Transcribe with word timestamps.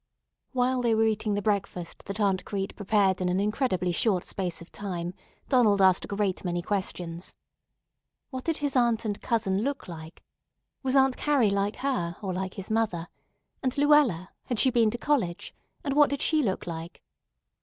While 0.53 0.81
they 0.81 0.95
were 0.95 1.03
eating 1.03 1.35
the 1.35 1.43
breakfast 1.43 2.05
that 2.05 2.19
Aunt 2.19 2.43
Crete 2.43 2.75
prepared 2.75 3.21
in 3.21 3.29
an 3.29 3.39
incredibly 3.39 3.91
short 3.91 4.23
space 4.23 4.59
of 4.59 4.71
time, 4.71 5.13
Donald 5.47 5.79
asked 5.79 6.05
a 6.05 6.07
great 6.07 6.43
many 6.43 6.63
questions. 6.63 7.35
What 8.31 8.43
did 8.45 8.57
his 8.57 8.75
aunt 8.75 9.05
and 9.05 9.21
cousin 9.21 9.61
look 9.61 9.87
like? 9.87 10.23
Was 10.81 10.95
Aunt 10.95 11.17
Carrie 11.17 11.51
like 11.51 11.75
her, 11.75 12.15
or 12.23 12.33
like 12.33 12.55
his 12.55 12.71
mother? 12.71 13.09
And 13.61 13.77
Luella, 13.77 14.31
had 14.47 14.57
she 14.57 14.71
been 14.71 14.89
to 14.89 14.97
college? 14.97 15.53
And 15.83 15.93
what 15.93 16.09
did 16.09 16.23
she 16.23 16.41
look 16.41 16.65
like? 16.65 17.03